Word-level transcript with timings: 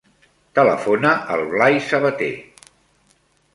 Telefona 0.59 1.11
al 1.35 1.45
Blai 1.53 1.77
Sabate. 1.91 2.33